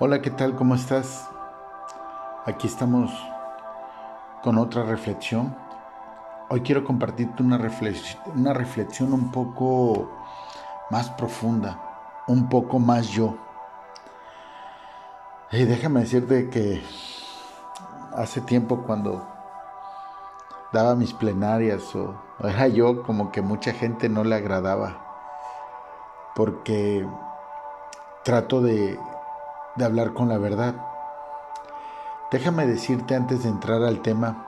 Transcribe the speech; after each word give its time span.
Hola, 0.00 0.22
¿qué 0.22 0.30
tal? 0.30 0.54
¿Cómo 0.54 0.76
estás? 0.76 1.28
Aquí 2.46 2.68
estamos 2.68 3.10
con 4.44 4.56
otra 4.56 4.84
reflexión. 4.84 5.56
Hoy 6.50 6.60
quiero 6.60 6.84
compartirte 6.84 7.42
una 7.42 7.58
reflexión, 7.58 8.22
una 8.36 8.54
reflexión 8.54 9.12
un 9.12 9.32
poco 9.32 10.08
más 10.90 11.10
profunda, 11.10 12.22
un 12.28 12.48
poco 12.48 12.78
más 12.78 13.08
yo. 13.08 13.38
Y 15.50 15.64
déjame 15.64 15.98
decirte 15.98 16.48
que 16.48 16.80
hace 18.14 18.40
tiempo 18.40 18.84
cuando 18.86 19.26
daba 20.72 20.94
mis 20.94 21.12
plenarias 21.12 21.92
o 21.96 22.14
era 22.38 22.68
yo 22.68 23.02
como 23.02 23.32
que 23.32 23.42
mucha 23.42 23.72
gente 23.72 24.08
no 24.08 24.22
le 24.22 24.36
agradaba 24.36 24.96
porque 26.36 27.04
trato 28.22 28.60
de, 28.60 28.96
de 29.76 29.84
hablar 29.84 30.12
con 30.12 30.28
la 30.28 30.38
verdad. 30.38 30.74
Déjame 32.30 32.66
decirte 32.66 33.14
antes 33.14 33.42
de 33.42 33.48
entrar 33.48 33.82
al 33.82 34.02
tema 34.02 34.44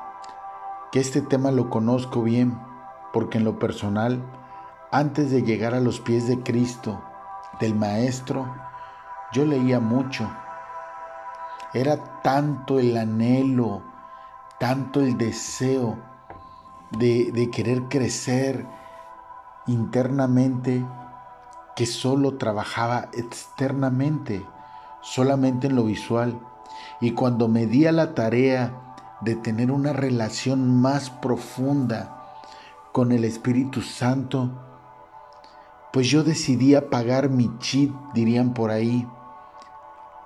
que 0.92 1.00
este 1.00 1.22
tema 1.22 1.50
lo 1.50 1.70
conozco 1.70 2.22
bien 2.22 2.60
porque 3.12 3.38
en 3.38 3.44
lo 3.44 3.58
personal, 3.58 4.22
antes 4.90 5.30
de 5.30 5.42
llegar 5.42 5.74
a 5.74 5.80
los 5.80 6.00
pies 6.00 6.26
de 6.26 6.42
Cristo, 6.42 7.00
del 7.60 7.74
Maestro, 7.74 8.46
yo 9.32 9.44
leía 9.44 9.80
mucho. 9.80 10.30
Era 11.72 12.22
tanto 12.22 12.78
el 12.78 12.96
anhelo, 12.96 13.82
tanto 14.58 15.00
el 15.00 15.16
deseo 15.16 15.96
de, 16.90 17.50
querer 17.52 17.84
crecer 17.84 18.66
internamente 19.66 20.84
que 21.76 21.86
solo 21.86 22.36
trabajaba 22.36 23.08
externamente, 23.12 24.44
solamente 25.02 25.66
en 25.66 25.76
lo 25.76 25.84
visual. 25.84 26.38
Y 27.00 27.12
cuando 27.12 27.48
me 27.48 27.66
di 27.66 27.86
a 27.86 27.92
la 27.92 28.14
tarea 28.14 28.94
de 29.20 29.36
tener 29.36 29.70
una 29.70 29.92
relación 29.92 30.80
más 30.80 31.10
profunda 31.10 32.38
con 32.92 33.12
el 33.12 33.24
Espíritu 33.24 33.82
Santo, 33.82 34.50
pues 35.92 36.08
yo 36.08 36.22
decidí 36.22 36.74
apagar 36.74 37.30
mi 37.30 37.50
chip, 37.58 37.94
dirían 38.14 38.54
por 38.54 38.70
ahí. 38.70 39.06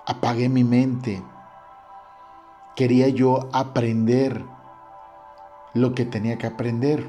Apagué 0.06 0.48
mi 0.48 0.64
mente. 0.64 1.22
Quería 2.76 3.08
yo 3.08 3.48
aprender 3.52 4.44
lo 5.72 5.94
que 5.94 6.04
tenía 6.04 6.38
que 6.38 6.46
aprender. 6.46 7.08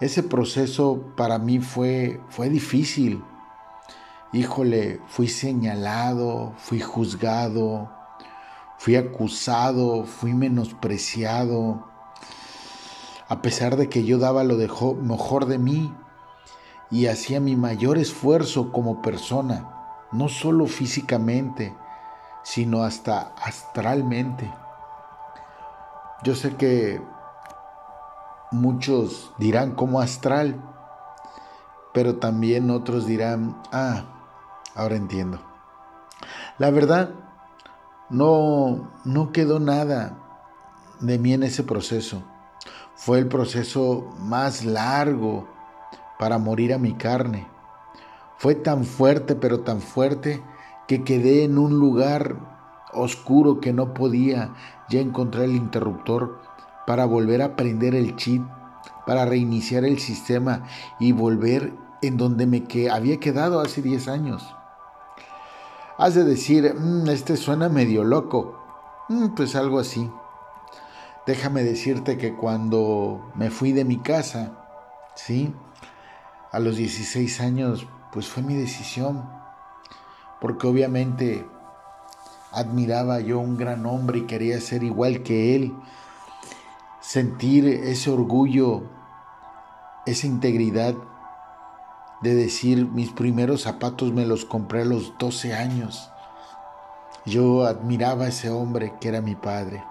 Ese 0.00 0.22
proceso 0.22 1.12
para 1.16 1.38
mí 1.38 1.58
fue, 1.58 2.20
fue 2.28 2.48
difícil. 2.48 3.22
Híjole, 4.30 5.00
fui 5.06 5.26
señalado, 5.26 6.52
fui 6.58 6.80
juzgado, 6.80 7.88
fui 8.76 8.96
acusado, 8.96 10.04
fui 10.04 10.34
menospreciado. 10.34 11.88
A 13.26 13.40
pesar 13.40 13.76
de 13.76 13.88
que 13.88 14.04
yo 14.04 14.18
daba 14.18 14.44
lo 14.44 14.56
mejor 14.96 15.46
de 15.46 15.56
mí 15.56 15.94
y 16.90 17.06
hacía 17.06 17.40
mi 17.40 17.56
mayor 17.56 17.96
esfuerzo 17.96 18.70
como 18.70 19.00
persona, 19.00 19.96
no 20.12 20.28
solo 20.28 20.66
físicamente, 20.66 21.74
sino 22.42 22.82
hasta 22.82 23.32
astralmente. 23.42 24.52
Yo 26.22 26.34
sé 26.34 26.54
que 26.56 27.00
muchos 28.50 29.32
dirán 29.38 29.74
como 29.74 30.00
astral, 30.00 30.62
pero 31.94 32.16
también 32.16 32.70
otros 32.70 33.06
dirán, 33.06 33.56
ah, 33.72 34.17
ahora 34.74 34.96
entiendo. 34.96 35.40
La 36.58 36.70
verdad, 36.70 37.10
no, 38.10 38.90
no 39.04 39.32
quedó 39.32 39.60
nada 39.60 40.18
de 41.00 41.18
mí 41.18 41.32
en 41.32 41.42
ese 41.42 41.62
proceso. 41.62 42.22
Fue 42.94 43.18
el 43.18 43.28
proceso 43.28 44.08
más 44.18 44.64
largo 44.64 45.48
para 46.18 46.38
morir 46.38 46.74
a 46.74 46.78
mi 46.78 46.94
carne. 46.94 47.46
Fue 48.38 48.54
tan 48.54 48.84
fuerte, 48.84 49.34
pero 49.34 49.60
tan 49.60 49.80
fuerte, 49.80 50.42
que 50.86 51.04
quedé 51.04 51.44
en 51.44 51.58
un 51.58 51.78
lugar 51.78 52.36
oscuro 52.92 53.60
que 53.60 53.72
no 53.72 53.94
podía 53.94 54.54
ya 54.88 55.00
encontrar 55.00 55.44
el 55.44 55.56
interruptor 55.56 56.40
para 56.86 57.04
volver 57.04 57.42
a 57.42 57.56
prender 57.56 57.94
el 57.94 58.16
chip, 58.16 58.42
para 59.06 59.26
reiniciar 59.26 59.84
el 59.84 59.98
sistema 59.98 60.64
y 60.98 61.12
volver 61.12 61.72
en 62.00 62.16
donde 62.16 62.46
me 62.46 62.64
que 62.64 62.90
había 62.90 63.20
quedado 63.20 63.60
hace 63.60 63.82
10 63.82 64.08
años. 64.08 64.54
Has 65.98 66.14
de 66.14 66.22
decir, 66.22 66.74
mm, 66.74 67.08
este 67.08 67.36
suena 67.36 67.68
medio 67.68 68.04
loco. 68.04 68.56
Mm, 69.08 69.34
pues 69.34 69.56
algo 69.56 69.80
así. 69.80 70.08
Déjame 71.26 71.64
decirte 71.64 72.16
que 72.16 72.36
cuando 72.36 73.32
me 73.34 73.50
fui 73.50 73.72
de 73.72 73.84
mi 73.84 73.98
casa, 73.98 74.52
¿sí? 75.16 75.52
A 76.52 76.60
los 76.60 76.76
16 76.76 77.40
años, 77.40 77.88
pues 78.12 78.28
fue 78.28 78.44
mi 78.44 78.54
decisión. 78.54 79.28
Porque 80.40 80.68
obviamente 80.68 81.44
admiraba 82.52 83.18
yo 83.18 83.40
un 83.40 83.56
gran 83.56 83.84
hombre 83.84 84.20
y 84.20 84.26
quería 84.26 84.60
ser 84.60 84.84
igual 84.84 85.24
que 85.24 85.56
él 85.56 85.74
sentir 87.00 87.66
ese 87.66 88.10
orgullo, 88.10 88.84
esa 90.06 90.28
integridad 90.28 90.94
de 92.22 92.34
decir 92.34 92.86
mis 92.86 93.10
primeros 93.10 93.62
zapatos 93.62 94.12
me 94.12 94.26
los 94.26 94.44
compré 94.44 94.82
a 94.82 94.86
los 94.86 95.16
12 95.18 95.54
años. 95.54 96.10
Yo 97.26 97.64
admiraba 97.64 98.24
a 98.24 98.28
ese 98.28 98.50
hombre 98.50 98.94
que 99.00 99.08
era 99.08 99.20
mi 99.20 99.34
padre. 99.34 99.84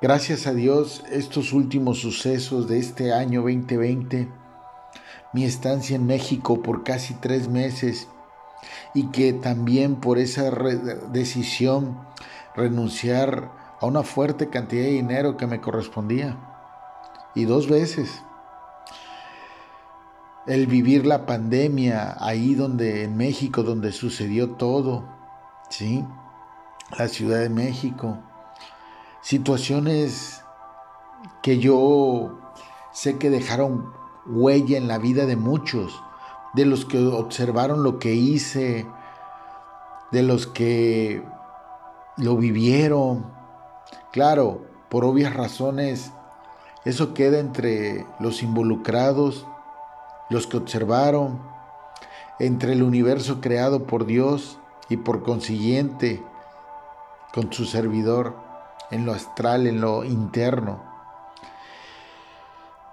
Gracias 0.00 0.46
a 0.46 0.54
Dios, 0.54 1.04
estos 1.10 1.52
últimos 1.52 2.00
sucesos 2.00 2.68
de 2.68 2.78
este 2.78 3.12
año 3.12 3.42
2020, 3.42 4.28
mi 5.34 5.44
estancia 5.44 5.96
en 5.96 6.06
México 6.06 6.62
por 6.62 6.84
casi 6.84 7.14
tres 7.14 7.48
meses 7.48 8.08
y 8.94 9.08
que 9.08 9.32
también 9.32 9.96
por 9.96 10.18
esa 10.18 10.50
decisión 11.12 11.98
renunciar 12.56 13.76
a 13.80 13.86
una 13.86 14.02
fuerte 14.02 14.48
cantidad 14.48 14.84
de 14.84 14.92
dinero 14.92 15.36
que 15.36 15.46
me 15.46 15.60
correspondía. 15.60 16.36
Y 17.34 17.44
dos 17.44 17.68
veces. 17.68 18.22
El 20.46 20.66
vivir 20.66 21.06
la 21.06 21.26
pandemia 21.26 22.16
ahí 22.18 22.54
donde 22.54 23.04
en 23.04 23.16
México 23.16 23.62
donde 23.62 23.92
sucedió 23.92 24.50
todo, 24.50 25.04
¿sí? 25.68 26.04
La 26.98 27.08
Ciudad 27.08 27.40
de 27.40 27.50
México. 27.50 28.18
Situaciones 29.22 30.42
que 31.42 31.58
yo 31.58 32.38
sé 32.92 33.18
que 33.18 33.30
dejaron 33.30 33.92
huella 34.26 34.78
en 34.78 34.88
la 34.88 34.98
vida 34.98 35.26
de 35.26 35.36
muchos, 35.36 36.02
de 36.54 36.66
los 36.66 36.84
que 36.84 36.98
observaron 36.98 37.82
lo 37.82 37.98
que 37.98 38.14
hice, 38.14 38.86
de 40.10 40.22
los 40.22 40.46
que 40.46 41.22
lo 42.16 42.36
vivieron, 42.36 43.24
Claro, 44.12 44.62
por 44.88 45.04
obvias 45.04 45.34
razones, 45.34 46.10
eso 46.84 47.14
queda 47.14 47.38
entre 47.38 48.06
los 48.18 48.42
involucrados, 48.42 49.46
los 50.30 50.46
que 50.46 50.56
observaron, 50.56 51.40
entre 52.38 52.72
el 52.72 52.82
universo 52.82 53.40
creado 53.40 53.84
por 53.84 54.06
Dios 54.06 54.58
y 54.88 54.96
por 54.96 55.22
consiguiente 55.22 56.22
con 57.34 57.52
su 57.52 57.66
servidor 57.66 58.34
en 58.90 59.04
lo 59.04 59.12
astral, 59.12 59.66
en 59.66 59.80
lo 59.80 60.04
interno. 60.04 60.82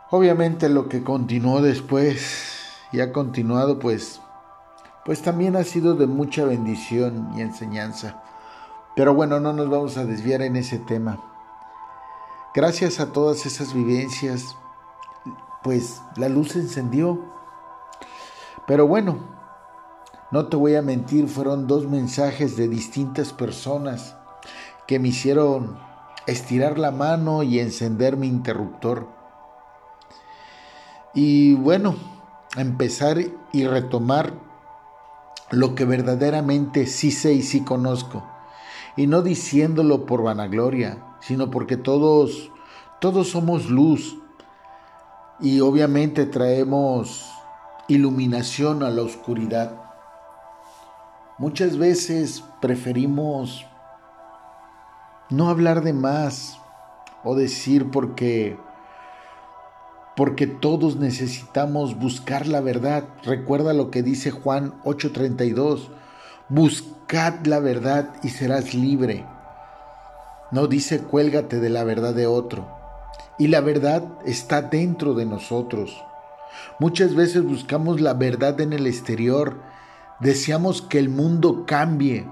Obviamente 0.09 0.69
lo 0.69 0.89
que 0.89 1.03
continuó 1.03 1.61
después 1.61 2.61
y 2.91 2.99
ha 2.99 3.11
continuado 3.11 3.79
pues 3.79 4.21
pues 5.07 5.21
también 5.21 5.55
ha 5.55 5.63
sido 5.63 5.95
de 5.95 6.05
mucha 6.05 6.43
bendición 6.43 7.31
y 7.37 7.41
enseñanza. 7.41 8.21
Pero 8.93 9.13
bueno, 9.13 9.39
no 9.39 9.53
nos 9.53 9.69
vamos 9.69 9.95
a 9.95 10.03
desviar 10.03 10.41
en 10.41 10.57
ese 10.57 10.79
tema. 10.79 11.17
Gracias 12.53 12.99
a 12.99 13.13
todas 13.13 13.45
esas 13.45 13.73
vivencias, 13.73 14.57
pues 15.67 16.01
la 16.15 16.29
luz 16.29 16.53
se 16.53 16.59
encendió. 16.59 17.25
Pero 18.67 18.87
bueno, 18.87 19.17
no 20.31 20.45
te 20.45 20.55
voy 20.55 20.75
a 20.75 20.81
mentir, 20.81 21.27
fueron 21.27 21.67
dos 21.67 21.89
mensajes 21.89 22.55
de 22.55 22.69
distintas 22.69 23.33
personas 23.33 24.15
que 24.87 24.97
me 24.97 25.09
hicieron 25.09 25.77
estirar 26.25 26.79
la 26.79 26.91
mano 26.91 27.43
y 27.43 27.59
encender 27.59 28.15
mi 28.15 28.27
interruptor. 28.27 29.09
Y 31.13 31.55
bueno, 31.55 31.97
empezar 32.55 33.17
y 33.51 33.67
retomar 33.67 34.35
lo 35.51 35.75
que 35.75 35.83
verdaderamente 35.83 36.85
sí 36.85 37.11
sé 37.11 37.33
y 37.33 37.41
sí 37.41 37.65
conozco 37.65 38.23
y 38.95 39.05
no 39.07 39.21
diciéndolo 39.21 40.05
por 40.05 40.23
vanagloria, 40.23 41.03
sino 41.19 41.51
porque 41.51 41.75
todos, 41.75 42.51
todos 43.01 43.31
somos 43.31 43.69
luz 43.69 44.17
y 45.39 45.59
obviamente 45.59 46.25
traemos 46.25 47.31
iluminación 47.87 48.83
a 48.83 48.89
la 48.89 49.03
oscuridad. 49.03 49.73
Muchas 51.37 51.77
veces 51.77 52.43
preferimos 52.61 53.65
no 55.29 55.49
hablar 55.49 55.83
de 55.83 55.93
más 55.93 56.59
o 57.23 57.35
decir 57.35 57.91
porque 57.91 58.57
porque 60.15 60.47
todos 60.47 60.95
necesitamos 60.95 61.99
buscar 61.99 62.47
la 62.47 62.59
verdad. 62.59 63.03
Recuerda 63.23 63.73
lo 63.73 63.91
que 63.91 64.01
dice 64.01 64.31
Juan 64.31 64.73
8:32. 64.83 65.89
Buscad 66.49 67.45
la 67.45 67.59
verdad 67.59 68.15
y 68.23 68.29
serás 68.29 68.73
libre. 68.73 69.27
No 70.49 70.65
dice 70.65 71.03
cuélgate 71.03 71.59
de 71.59 71.69
la 71.69 71.83
verdad 71.83 72.15
de 72.15 72.25
otro. 72.25 72.76
Y 73.37 73.47
la 73.47 73.61
verdad 73.61 74.03
está 74.25 74.61
dentro 74.61 75.13
de 75.13 75.25
nosotros. 75.25 76.03
Muchas 76.79 77.15
veces 77.15 77.43
buscamos 77.43 78.01
la 78.01 78.13
verdad 78.13 78.59
en 78.61 78.73
el 78.73 78.87
exterior. 78.87 79.61
Deseamos 80.19 80.81
que 80.81 80.99
el 80.99 81.09
mundo 81.09 81.65
cambie, 81.65 82.27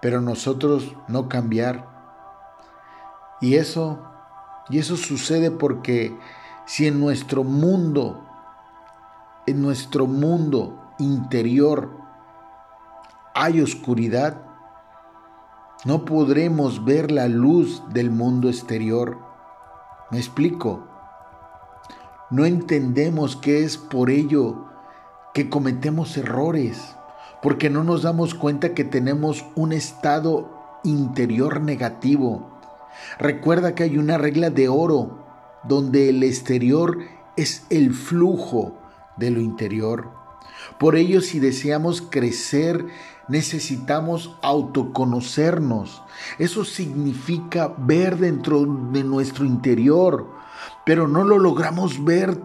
pero 0.00 0.20
nosotros 0.20 0.94
no 1.08 1.28
cambiar. 1.28 1.88
Y 3.40 3.56
eso, 3.56 4.00
y 4.68 4.78
eso 4.78 4.96
sucede 4.96 5.50
porque 5.50 6.16
si 6.66 6.86
en 6.86 7.00
nuestro 7.00 7.44
mundo, 7.44 8.24
en 9.46 9.62
nuestro 9.62 10.06
mundo 10.06 10.92
interior 10.98 11.90
hay 13.34 13.60
oscuridad, 13.60 14.42
no 15.84 16.04
podremos 16.04 16.84
ver 16.84 17.12
la 17.12 17.28
luz 17.28 17.82
del 17.90 18.10
mundo 18.10 18.48
exterior. 18.48 19.27
¿Me 20.10 20.18
explico? 20.18 20.86
No 22.30 22.46
entendemos 22.46 23.36
que 23.36 23.64
es 23.64 23.76
por 23.76 24.08
ello 24.08 24.64
que 25.34 25.50
cometemos 25.50 26.16
errores, 26.16 26.96
porque 27.42 27.68
no 27.68 27.84
nos 27.84 28.02
damos 28.02 28.34
cuenta 28.34 28.74
que 28.74 28.84
tenemos 28.84 29.44
un 29.54 29.72
estado 29.72 30.80
interior 30.82 31.60
negativo. 31.60 32.58
Recuerda 33.18 33.74
que 33.74 33.82
hay 33.82 33.98
una 33.98 34.18
regla 34.18 34.50
de 34.50 34.68
oro 34.68 35.26
donde 35.64 36.08
el 36.08 36.22
exterior 36.22 36.98
es 37.36 37.66
el 37.68 37.92
flujo 37.92 38.78
de 39.18 39.30
lo 39.30 39.40
interior. 39.40 40.10
Por 40.78 40.96
ello, 40.96 41.20
si 41.20 41.38
deseamos 41.38 42.00
crecer, 42.02 42.86
necesitamos 43.28 44.36
autoconocernos. 44.42 46.02
Eso 46.38 46.64
significa 46.64 47.74
ver 47.78 48.18
dentro 48.18 48.64
de 48.64 49.04
nuestro 49.04 49.44
interior, 49.44 50.28
pero 50.84 51.08
no 51.08 51.24
lo 51.24 51.38
logramos 51.38 52.04
ver. 52.04 52.40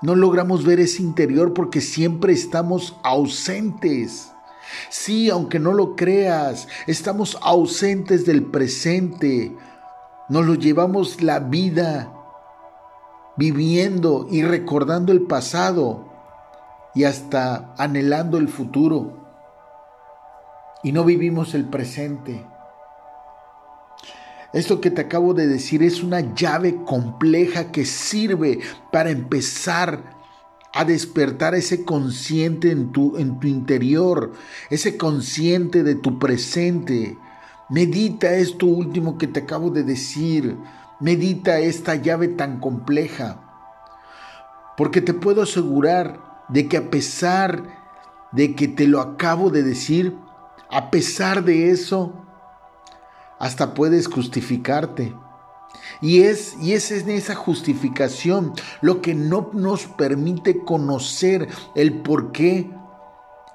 No 0.00 0.14
logramos 0.14 0.64
ver 0.64 0.78
ese 0.78 1.02
interior 1.02 1.54
porque 1.54 1.80
siempre 1.80 2.32
estamos 2.32 2.96
ausentes. 3.02 4.32
Sí, 4.90 5.28
aunque 5.30 5.58
no 5.58 5.72
lo 5.72 5.96
creas, 5.96 6.68
estamos 6.86 7.36
ausentes 7.42 8.26
del 8.26 8.44
presente 8.44 9.56
nos 10.28 10.44
lo 10.44 10.54
llevamos 10.54 11.22
la 11.22 11.38
vida 11.40 12.12
viviendo 13.36 14.26
y 14.30 14.42
recordando 14.42 15.10
el 15.12 15.22
pasado 15.22 16.04
y 16.94 17.04
hasta 17.04 17.74
anhelando 17.78 18.36
el 18.36 18.48
futuro. 18.48 19.17
Y 20.82 20.92
no 20.92 21.04
vivimos 21.04 21.54
el 21.54 21.64
presente. 21.64 22.44
Esto 24.52 24.80
que 24.80 24.90
te 24.90 25.02
acabo 25.02 25.34
de 25.34 25.46
decir 25.46 25.82
es 25.82 26.02
una 26.02 26.34
llave 26.34 26.76
compleja 26.84 27.70
que 27.70 27.84
sirve 27.84 28.60
para 28.90 29.10
empezar 29.10 30.16
a 30.72 30.84
despertar 30.84 31.54
ese 31.54 31.84
consciente 31.84 32.70
en 32.70 32.92
tu, 32.92 33.16
en 33.18 33.40
tu 33.40 33.46
interior, 33.46 34.32
ese 34.70 34.96
consciente 34.96 35.82
de 35.82 35.96
tu 35.96 36.18
presente, 36.18 37.18
Medita 37.70 38.34
esto 38.34 38.64
último 38.64 39.18
que 39.18 39.26
te 39.26 39.40
acabo 39.40 39.70
de 39.70 39.82
decir. 39.82 40.56
Medita 41.00 41.58
esta 41.58 41.96
llave 41.96 42.28
tan 42.28 42.60
compleja. 42.60 43.42
Porque 44.76 45.02
te 45.02 45.12
puedo 45.12 45.42
asegurar 45.42 46.46
de 46.48 46.66
que 46.66 46.78
a 46.78 46.90
pesar 46.90 47.76
de 48.32 48.54
que 48.54 48.68
te 48.68 48.86
lo 48.86 49.00
acabo 49.00 49.50
de 49.50 49.62
decir, 49.62 50.16
a 50.70 50.90
pesar 50.90 51.44
de 51.44 51.70
eso, 51.70 52.12
hasta 53.38 53.74
puedes 53.74 54.08
justificarte. 54.08 55.14
Y 56.00 56.22
es, 56.22 56.56
y 56.60 56.74
es 56.74 56.90
esa 56.90 57.34
justificación 57.34 58.52
lo 58.80 59.00
que 59.00 59.14
no 59.14 59.50
nos 59.52 59.86
permite 59.86 60.64
conocer 60.64 61.48
el 61.74 62.02
por 62.02 62.32
qué 62.32 62.70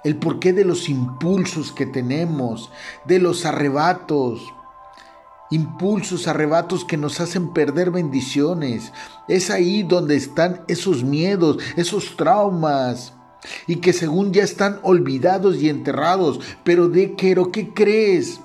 el 0.03 0.17
porqué 0.17 0.53
de 0.53 0.65
los 0.65 0.89
impulsos 0.89 1.71
que 1.71 1.85
tenemos, 1.85 2.69
de 3.05 3.19
los 3.19 3.45
arrebatos, 3.45 4.41
impulsos, 5.49 6.27
arrebatos 6.27 6.83
que 6.83 6.97
nos 6.97 7.19
hacen 7.19 7.53
perder 7.53 7.91
bendiciones. 7.91 8.91
Es 9.27 9.49
ahí 9.49 9.83
donde 9.83 10.15
están 10.15 10.63
esos 10.67 11.03
miedos, 11.03 11.57
esos 11.77 12.17
traumas, 12.17 13.13
y 13.67 13.77
que 13.77 13.93
según 13.93 14.33
ya 14.33 14.43
están 14.43 14.79
olvidados 14.83 15.61
y 15.61 15.69
enterrados. 15.69 16.39
Pero 16.63 16.89
de 16.89 17.15
qué, 17.15 17.35
¿qué 17.51 17.73
crees? 17.73 18.39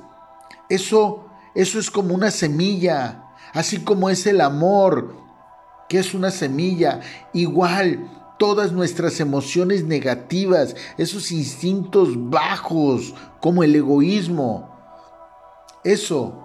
Eso, 0.68 1.26
eso 1.54 1.78
es 1.78 1.90
como 1.90 2.14
una 2.14 2.30
semilla, 2.30 3.24
así 3.52 3.78
como 3.78 4.10
es 4.10 4.26
el 4.26 4.40
amor, 4.40 5.14
que 5.88 5.98
es 5.98 6.14
una 6.14 6.30
semilla. 6.30 7.00
Igual, 7.32 8.10
todas 8.38 8.72
nuestras 8.72 9.20
emociones 9.20 9.84
negativas, 9.84 10.76
esos 10.96 11.32
instintos 11.32 12.30
bajos 12.30 13.14
como 13.40 13.62
el 13.62 13.74
egoísmo. 13.74 14.68
Eso 15.84 16.44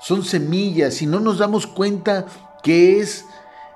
son 0.00 0.24
semillas 0.24 1.00
y 1.02 1.06
no 1.06 1.20
nos 1.20 1.38
damos 1.38 1.66
cuenta 1.66 2.26
que 2.62 3.00
es 3.00 3.24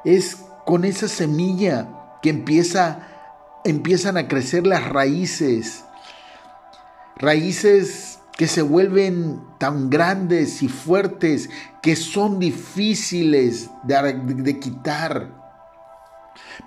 es 0.05 0.45
con 0.65 0.85
esa 0.85 1.09
semilla 1.09 1.89
que 2.23 2.31
empieza 2.31 3.07
empiezan 3.65 4.17
a 4.17 4.29
crecer 4.29 4.67
las 4.67 4.89
raíces. 4.89 5.85
Raíces 7.17 8.19
que 8.39 8.47
se 8.47 8.63
vuelven 8.63 9.41
tan 9.59 9.91
grandes 9.91 10.63
y 10.63 10.69
fuertes 10.69 11.51
que 11.83 11.97
son 11.97 12.39
difíciles 12.39 13.69
de, 13.83 14.61
quitar. 14.61 15.35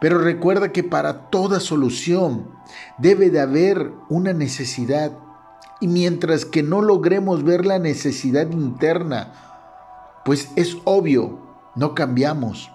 Pero 0.02 0.18
recuerda 0.18 0.74
que 0.74 0.84
para 0.84 1.30
toda 1.30 1.62
solución 1.62 2.50
debe 2.98 3.30
de 3.30 3.40
haber 3.40 3.94
una 4.10 4.34
necesidad. 4.34 5.14
Y 5.80 5.88
mientras 5.88 6.44
que 6.44 6.62
no 6.62 6.82
logremos 6.82 7.46
ver 7.46 7.66
la 7.66 7.80
necesidad 7.80 8.52
interna, 8.52 9.32
pues 10.26 10.50
es 10.58 10.78
obvio, 10.84 11.40
no 11.76 11.96
cambiamos. 11.96 12.70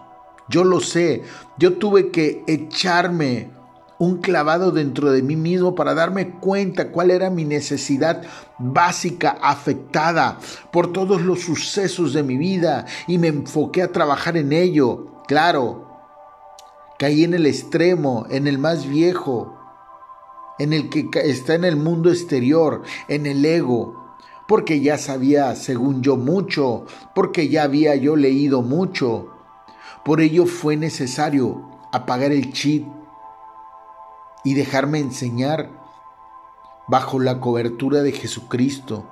Yo 0.48 0.64
lo 0.64 0.80
sé, 0.80 1.22
yo 1.58 1.74
tuve 1.74 2.10
que 2.10 2.44
echarme 2.46 3.50
un 3.98 4.18
clavado 4.18 4.72
dentro 4.72 5.10
de 5.12 5.22
mí 5.22 5.36
mismo 5.36 5.74
para 5.74 5.94
darme 5.94 6.38
cuenta 6.38 6.90
cuál 6.90 7.10
era 7.10 7.30
mi 7.30 7.44
necesidad 7.44 8.22
básica 8.58 9.38
afectada 9.40 10.38
por 10.70 10.92
todos 10.92 11.22
los 11.22 11.40
sucesos 11.40 12.12
de 12.12 12.22
mi 12.22 12.36
vida 12.36 12.86
y 13.06 13.18
me 13.18 13.28
enfoqué 13.28 13.82
a 13.82 13.92
trabajar 13.92 14.36
en 14.36 14.52
ello. 14.52 15.22
Claro, 15.26 15.86
Caí 16.98 17.24
en 17.24 17.34
el 17.34 17.44
extremo, 17.44 18.26
en 18.30 18.46
el 18.46 18.56
más 18.56 18.88
viejo, 18.88 19.54
en 20.58 20.72
el 20.72 20.88
que 20.88 21.06
está 21.24 21.54
en 21.54 21.64
el 21.64 21.76
mundo 21.76 22.10
exterior, 22.10 22.84
en 23.08 23.26
el 23.26 23.44
ego, 23.44 24.16
porque 24.48 24.80
ya 24.80 24.96
sabía, 24.96 25.54
según 25.56 26.02
yo, 26.02 26.16
mucho, 26.16 26.86
porque 27.14 27.48
ya 27.48 27.64
había 27.64 27.94
yo 27.96 28.16
leído 28.16 28.62
mucho. 28.62 29.28
Por 30.06 30.22
ello 30.22 30.46
fue 30.46 30.76
necesario 30.76 31.68
apagar 31.92 32.32
el 32.32 32.50
chip 32.54 32.86
y 34.46 34.54
dejarme 34.54 34.98
enseñar 34.98 35.68
bajo 36.88 37.20
la 37.20 37.38
cobertura 37.40 38.00
de 38.00 38.12
Jesucristo. 38.12 39.04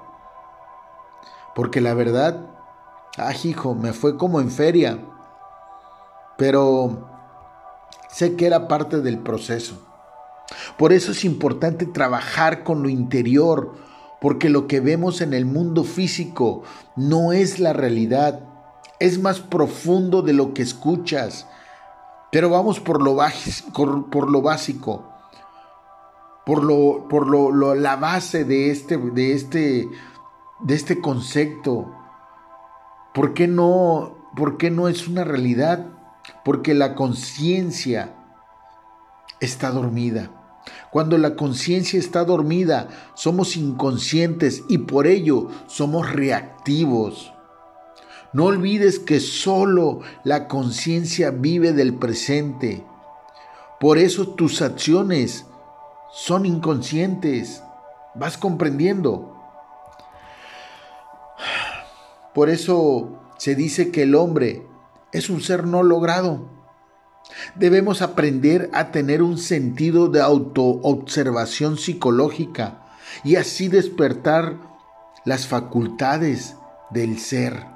Porque 1.54 1.82
la 1.82 1.92
verdad, 1.92 2.46
ah, 3.18 3.34
hijo, 3.44 3.74
me 3.74 3.92
fue 3.92 4.16
como 4.16 4.40
en 4.40 4.50
feria. 4.50 4.98
Pero 6.38 7.10
Sé 8.14 8.36
que 8.36 8.46
era 8.46 8.68
parte 8.68 9.00
del 9.00 9.18
proceso. 9.18 9.74
Por 10.78 10.92
eso 10.92 11.10
es 11.10 11.24
importante 11.24 11.84
trabajar 11.84 12.62
con 12.62 12.80
lo 12.80 12.88
interior, 12.88 13.74
porque 14.20 14.50
lo 14.50 14.68
que 14.68 14.78
vemos 14.78 15.20
en 15.20 15.34
el 15.34 15.46
mundo 15.46 15.82
físico 15.82 16.62
no 16.94 17.32
es 17.32 17.58
la 17.58 17.72
realidad, 17.72 18.38
es 19.00 19.18
más 19.18 19.40
profundo 19.40 20.22
de 20.22 20.32
lo 20.32 20.54
que 20.54 20.62
escuchas. 20.62 21.48
Pero 22.30 22.50
vamos 22.50 22.78
por 22.78 23.02
lo, 23.02 23.16
por 24.12 24.30
lo 24.30 24.42
básico, 24.42 25.08
por, 26.46 26.62
lo, 26.64 27.08
por 27.08 27.26
lo, 27.26 27.74
la 27.74 27.96
base 27.96 28.44
de 28.44 28.70
este, 28.70 28.96
de, 28.96 29.32
este, 29.32 29.88
de 30.60 30.74
este 30.74 31.00
concepto. 31.00 31.94
¿Por 33.12 33.34
qué, 33.34 33.46
no, 33.46 34.16
¿Por 34.36 34.56
qué 34.56 34.70
no 34.70 34.88
es 34.88 35.06
una 35.08 35.24
realidad? 35.24 35.94
porque 36.44 36.74
la 36.74 36.94
conciencia 36.94 38.14
está 39.40 39.70
dormida. 39.70 40.30
Cuando 40.90 41.18
la 41.18 41.36
conciencia 41.36 41.98
está 41.98 42.24
dormida, 42.24 42.88
somos 43.14 43.56
inconscientes 43.56 44.62
y 44.68 44.78
por 44.78 45.06
ello 45.06 45.48
somos 45.66 46.10
reactivos. 46.12 47.32
No 48.32 48.44
olvides 48.46 48.98
que 48.98 49.20
solo 49.20 50.00
la 50.24 50.48
conciencia 50.48 51.30
vive 51.30 51.72
del 51.72 51.94
presente. 51.94 52.84
Por 53.78 53.98
eso 53.98 54.28
tus 54.28 54.62
acciones 54.62 55.46
son 56.14 56.46
inconscientes. 56.46 57.62
¿Vas 58.14 58.38
comprendiendo? 58.38 59.36
Por 62.32 62.48
eso 62.48 63.20
se 63.36 63.56
dice 63.56 63.90
que 63.90 64.02
el 64.02 64.14
hombre 64.14 64.66
es 65.12 65.28
un 65.28 65.40
ser 65.40 65.66
no 65.66 65.82
logrado. 65.82 66.48
Debemos 67.56 68.00
aprender 68.00 68.70
a 68.72 68.92
tener 68.92 69.22
un 69.22 69.38
sentido 69.38 70.08
de 70.08 70.20
autoobservación 70.20 71.78
psicológica 71.78 72.86
y 73.24 73.36
así 73.36 73.68
despertar 73.68 74.56
las 75.24 75.48
facultades 75.48 76.56
del 76.90 77.18
ser. 77.18 77.66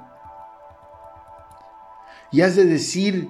Y 2.31 2.41
has 2.41 2.55
de 2.55 2.65
decir, 2.65 3.29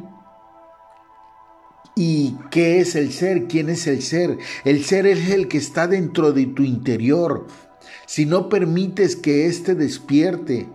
¿y 1.96 2.36
qué 2.52 2.80
es 2.80 2.96
el 2.96 3.12
ser? 3.12 3.48
¿Quién 3.48 3.70
es 3.70 3.88
el 3.88 4.02
ser? 4.02 4.38
El 4.64 4.84
ser 4.86 5.06
es 5.06 5.30
el 5.30 5.48
que 5.48 5.58
está 5.58 5.88
dentro 5.88 6.32
de 6.32 6.46
tu 6.46 6.64
interior. 6.64 7.48
Si 8.06 8.26
no 8.26 8.50
permites 8.50 9.16
que 9.16 9.46
éste 9.46 9.76
despierte, 9.76 10.68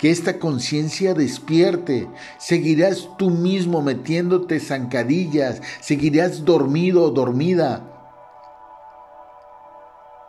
que 0.00 0.10
esta 0.10 0.38
conciencia 0.38 1.12
despierte. 1.12 2.08
Seguirás 2.38 3.10
tú 3.18 3.28
mismo 3.28 3.82
metiéndote 3.82 4.58
zancadillas, 4.58 5.60
seguirás 5.82 6.46
dormido 6.46 7.04
o 7.04 7.10
dormida. 7.10 7.86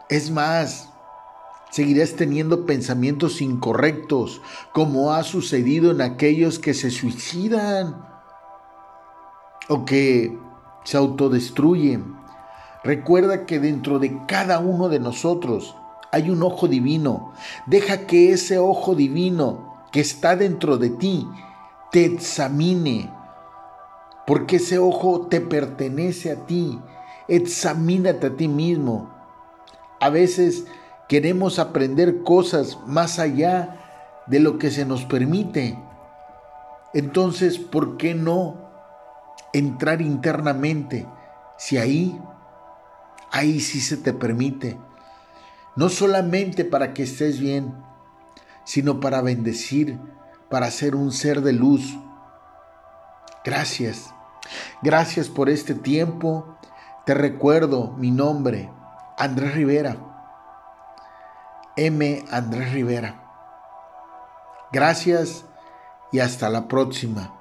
Es 0.09 0.29
más, 0.29 0.89
seguirás 1.71 2.15
teniendo 2.17 2.65
pensamientos 2.65 3.41
incorrectos, 3.41 4.41
como 4.73 5.13
ha 5.13 5.23
sucedido 5.23 5.91
en 5.91 6.01
aquellos 6.01 6.59
que 6.59 6.73
se 6.73 6.91
suicidan 6.91 8.10
o 9.71 9.85
que 9.85 10.37
se 10.83 10.97
autodestruyen. 10.97 12.13
Recuerda 12.83 13.45
que 13.45 13.57
dentro 13.57 13.99
de 13.99 14.25
cada 14.27 14.59
uno 14.59 14.89
de 14.89 14.99
nosotros 14.99 15.77
hay 16.11 16.29
un 16.29 16.43
ojo 16.43 16.67
divino. 16.67 17.31
Deja 17.67 18.05
que 18.05 18.33
ese 18.33 18.57
ojo 18.57 18.95
divino 18.95 19.85
que 19.93 20.01
está 20.01 20.35
dentro 20.35 20.77
de 20.77 20.89
ti 20.89 21.25
te 21.89 22.03
examine, 22.03 23.09
porque 24.27 24.57
ese 24.57 24.77
ojo 24.77 25.27
te 25.27 25.39
pertenece 25.39 26.31
a 26.31 26.45
ti. 26.45 26.77
Examínate 27.29 28.27
a 28.27 28.35
ti 28.35 28.49
mismo. 28.49 29.09
A 30.01 30.09
veces 30.09 30.65
queremos 31.07 31.59
aprender 31.59 32.23
cosas 32.23 32.77
más 32.87 33.19
allá 33.19 34.23
de 34.27 34.41
lo 34.41 34.57
que 34.57 34.69
se 34.69 34.85
nos 34.85 35.05
permite. 35.05 35.79
Entonces, 36.93 37.57
¿por 37.57 37.95
qué 37.95 38.15
no 38.15 38.60
entrar 39.53 40.01
internamente 40.01 41.07
si 41.57 41.77
ahí, 41.77 42.19
ahí 43.31 43.59
sí 43.59 43.81
se 43.81 43.97
te 43.97 44.13
permite? 44.13 44.77
no 45.75 45.89
solamente 45.89 46.65
para 46.65 46.93
que 46.93 47.03
estés 47.03 47.39
bien, 47.39 47.73
sino 48.63 48.99
para 48.99 49.21
bendecir, 49.21 49.99
para 50.49 50.69
ser 50.69 50.95
un 50.95 51.11
ser 51.11 51.41
de 51.41 51.53
luz. 51.53 51.97
Gracias. 53.43 54.13
Gracias 54.81 55.29
por 55.29 55.49
este 55.49 55.73
tiempo. 55.73 56.57
Te 57.05 57.13
recuerdo 57.13 57.93
mi 57.97 58.11
nombre, 58.11 58.69
Andrés 59.17 59.53
Rivera. 59.55 59.97
M. 61.77 62.25
Andrés 62.31 62.73
Rivera. 62.73 63.23
Gracias 64.71 65.45
y 66.11 66.19
hasta 66.19 66.49
la 66.49 66.67
próxima. 66.67 67.40